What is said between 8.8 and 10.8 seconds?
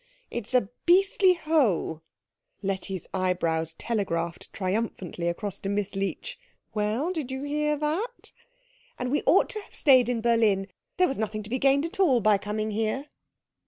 "and we ought to have stayed in Berlin.